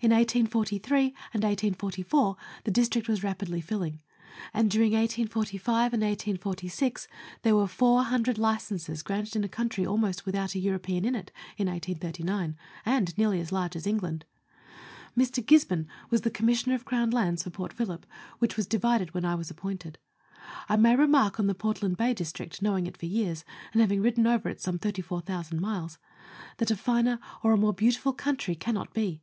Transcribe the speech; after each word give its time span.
In 0.00 0.12
1843 0.12 1.06
and 1.34 1.42
1844 1.42 2.36
the 2.62 2.70
district 2.70 3.08
was 3.08 3.24
rapidly 3.24 3.60
filling; 3.60 4.00
and 4.54 4.70
during 4.70 4.92
1845 4.92 5.92
and 5.92 6.04
1846 6.04 7.08
there 7.42 7.56
were 7.56 7.66
four 7.66 8.04
hundred 8.04 8.38
licenses 8.38 9.02
granted 9.02 9.34
in 9.34 9.42
a 9.42 9.48
country 9.48 9.84
almost 9.84 10.24
without 10.24 10.54
a 10.54 10.60
European 10.60 11.04
in 11.04 11.16
it 11.16 11.32
in 11.56 11.66
1839 11.66 12.54
and 12.84 13.18
nearly 13.18 13.40
as 13.40 13.50
large 13.50 13.74
as 13.74 13.88
England. 13.88 14.24
Mr. 15.18 15.44
Gisborne 15.44 15.88
was 16.10 16.20
the 16.20 16.30
Commissioner 16.30 16.76
of 16.76 16.84
Crown 16.84 17.10
Lands 17.10 17.42
for 17.42 17.50
Port 17.50 17.72
Phillip, 17.72 18.06
which 18.38 18.56
was 18.56 18.68
divided 18.68 19.14
when 19.14 19.24
I 19.24 19.34
was 19.34 19.50
appointed. 19.50 19.98
I 20.68 20.76
may 20.76 20.94
remark 20.94 21.40
on 21.40 21.48
the 21.48 21.56
Portland 21.56 21.96
Bay 21.96 22.14
District 22.14 22.62
knowing 22.62 22.86
it 22.86 22.96
for 22.96 23.06
years, 23.06 23.44
and 23.72 23.80
having 23.80 24.00
ridden 24.00 24.28
over 24.28 24.48
it 24.48 24.60
some 24.60 24.78
thirty 24.78 25.02
four 25.02 25.20
thousand 25.22 25.60
miles 25.60 25.98
that 26.58 26.70
a 26.70 26.76
finer 26.76 27.18
or 27.42 27.50
a 27.50 27.56
more 27.58 27.74
beautiful 27.74 28.12
country 28.12 28.54
cannot 28.54 28.94
be. 28.94 29.22